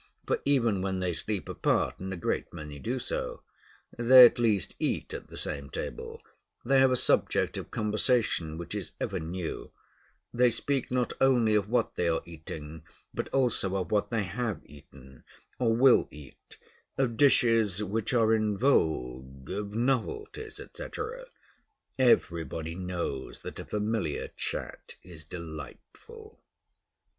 For 0.25 0.39
even 0.45 0.81
when 0.81 0.99
they 0.99 1.13
sleep 1.13 1.47
apart 1.47 1.99
(and 1.99 2.11
a 2.11 2.17
great 2.17 2.51
many 2.51 2.79
do 2.79 2.97
so), 2.97 3.43
they 3.99 4.25
at 4.25 4.39
least 4.39 4.73
eat 4.79 5.13
at 5.13 5.27
the 5.27 5.37
same 5.37 5.69
table, 5.69 6.23
they 6.65 6.79
have 6.79 6.89
a 6.89 6.95
subject 6.95 7.55
of 7.55 7.69
conversation 7.69 8.57
which 8.57 8.73
is 8.73 8.93
ever 8.99 9.19
new, 9.19 9.69
they 10.33 10.49
speak 10.49 10.89
not 10.89 11.13
only 11.21 11.53
of 11.53 11.69
what 11.69 11.93
they 11.97 12.09
are 12.09 12.23
eating, 12.25 12.81
but 13.13 13.29
also 13.29 13.75
of 13.77 13.91
what 13.91 14.09
they 14.09 14.23
have 14.23 14.63
eaten 14.65 15.23
or 15.59 15.75
will 15.75 16.07
eat, 16.09 16.57
of 16.97 17.15
dishes 17.15 17.83
which 17.83 18.11
are 18.11 18.33
in 18.33 18.57
vogue, 18.57 19.51
of 19.51 19.75
novelties, 19.75 20.59
etc. 20.59 21.27
Everybody 21.99 22.73
knows 22.73 23.41
that 23.41 23.59
a 23.59 23.65
familiar 23.65 24.29
chat 24.35 24.95
is 25.03 25.23
delightful. 25.23 26.41